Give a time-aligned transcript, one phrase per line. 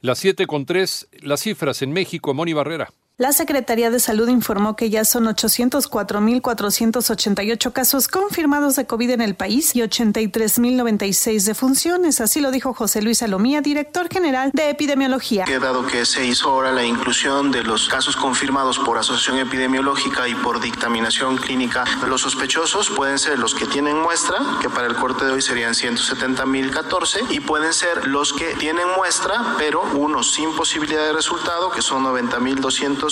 [0.00, 2.90] Las 7 con 3, las cifras en México, Moni Barrera.
[3.18, 9.34] La Secretaría de Salud informó que ya son 804.488 casos confirmados de COVID en el
[9.34, 12.20] país y 83.096 defunciones.
[12.20, 15.46] Así lo dijo José Luis Salomía, director general de epidemiología.
[15.46, 20.34] Dado que se hizo ahora la inclusión de los casos confirmados por asociación epidemiológica y
[20.34, 25.24] por dictaminación clínica, los sospechosos pueden ser los que tienen muestra, que para el corte
[25.24, 31.00] de hoy serían 170.014, y pueden ser los que tienen muestra, pero unos sin posibilidad
[31.00, 33.05] de resultado, que son 90.200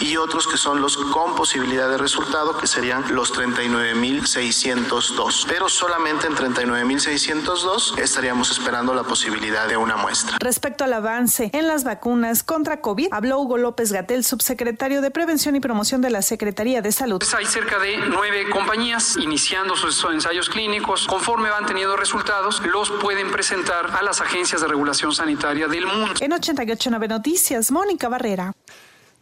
[0.00, 5.44] y otros que son los con posibilidad de resultado, que serían los 39.602.
[5.46, 10.38] Pero solamente en 39.602 estaríamos esperando la posibilidad de una muestra.
[10.40, 15.54] Respecto al avance en las vacunas contra COVID, habló Hugo López Gatel, subsecretario de Prevención
[15.54, 17.20] y Promoción de la Secretaría de Salud.
[17.20, 21.06] Pues hay cerca de nueve compañías iniciando sus ensayos clínicos.
[21.06, 26.14] Conforme van teniendo resultados, los pueden presentar a las agencias de regulación sanitaria del mundo.
[26.20, 28.52] En 889 Noticias, Mónica Barrera.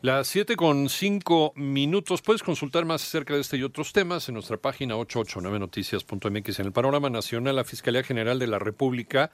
[0.03, 2.23] Las 7 con 5 minutos.
[2.23, 6.59] Puedes consultar más acerca de este y otros temas en nuestra página 889noticias.mx.
[6.59, 9.31] En el panorama nacional, la Fiscalía General de la República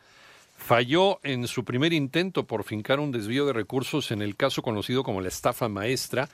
[0.57, 5.05] falló en su primer intento por fincar un desvío de recursos en el caso conocido
[5.05, 6.29] como la estafa maestra.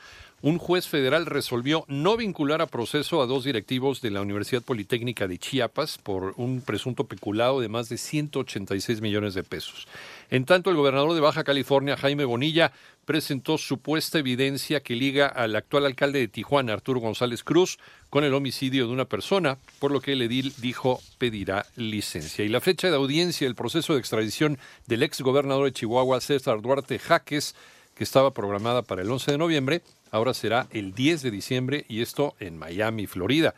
[0.45, 5.29] Un juez federal resolvió no vincular a proceso a dos directivos de la Universidad Politécnica
[5.29, 9.87] de Chiapas por un presunto peculado de más de 186 millones de pesos.
[10.31, 12.73] En tanto, el gobernador de Baja California, Jaime Bonilla,
[13.05, 17.79] presentó supuesta evidencia que liga al actual alcalde de Tijuana, Arturo González Cruz,
[18.11, 22.45] con el homicidio de una persona, por lo que el edil dijo pedirá licencia.
[22.45, 26.61] Y la fecha de audiencia del proceso de extradición del ex gobernador de Chihuahua, César
[26.63, 27.55] Duarte Jaques,
[27.95, 32.03] que estaba programada para el 11 de noviembre, ahora será el 10 de diciembre y
[32.03, 33.55] esto en Miami, Florida.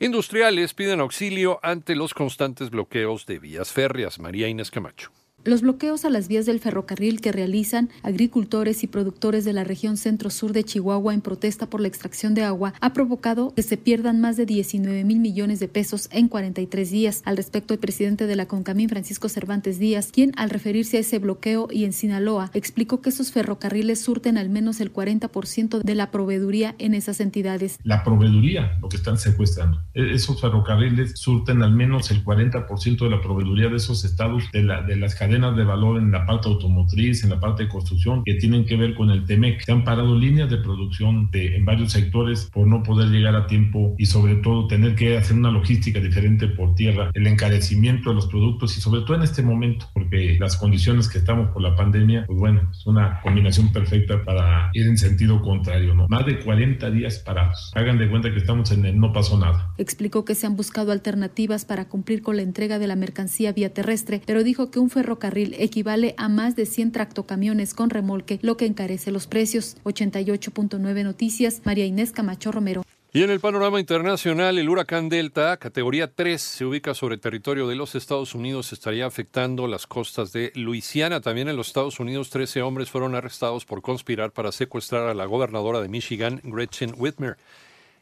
[0.00, 4.18] Industriales piden auxilio ante los constantes bloqueos de vías férreas.
[4.18, 5.12] María Inés Camacho.
[5.42, 9.96] Los bloqueos a las vías del ferrocarril que realizan agricultores y productores de la región
[9.96, 14.20] centro-sur de Chihuahua en protesta por la extracción de agua ha provocado que se pierdan
[14.20, 17.22] más de 19 mil millones de pesos en 43 días.
[17.24, 21.18] Al respecto, el presidente de la CONCAMIN, Francisco Cervantes Díaz, quien al referirse a ese
[21.18, 26.10] bloqueo y en Sinaloa, explicó que esos ferrocarriles surten al menos el 40% de la
[26.10, 27.78] proveeduría en esas entidades.
[27.82, 29.80] La proveeduría, lo que están secuestrando.
[29.94, 34.62] E-, esos ferrocarriles surten al menos el 40% de la proveeduría de esos estados de,
[34.62, 38.24] la, de las cadenas de valor en la parte automotriz, en la parte de construcción,
[38.24, 39.60] que tienen que ver con el TEMEC.
[39.60, 43.46] Se han parado líneas de producción de, en varios sectores por no poder llegar a
[43.46, 48.16] tiempo y sobre todo tener que hacer una logística diferente por tierra, el encarecimiento de
[48.16, 51.76] los productos y sobre todo en este momento, porque las condiciones que estamos por la
[51.76, 56.08] pandemia, pues bueno, es una combinación perfecta para ir en sentido contrario, ¿no?
[56.08, 57.70] Más de 40 días parados.
[57.76, 59.72] Hagan de cuenta que estamos en el no pasó nada.
[59.78, 63.72] Explicó que se han buscado alternativas para cumplir con la entrega de la mercancía vía
[63.72, 68.40] terrestre, pero dijo que un ferrocarril carril equivale a más de 100 tractocamiones con remolque,
[68.42, 69.76] lo que encarece los precios.
[69.84, 72.82] 88.9 Noticias, María Inés Camacho Romero.
[73.12, 77.74] Y en el panorama internacional, el huracán Delta, categoría 3, se ubica sobre territorio de
[77.74, 81.20] los Estados Unidos, estaría afectando las costas de Luisiana.
[81.20, 85.24] También en los Estados Unidos, 13 hombres fueron arrestados por conspirar para secuestrar a la
[85.24, 87.36] gobernadora de Michigan, Gretchen Whitmer.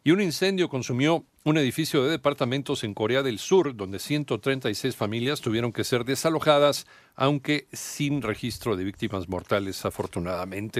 [0.05, 5.41] Y un incendio consumió un edificio de departamentos en Corea del Sur, donde 136 familias
[5.41, 6.86] tuvieron que ser desalojadas,
[7.16, 10.78] aunque sin registro de víctimas mortales, afortunadamente.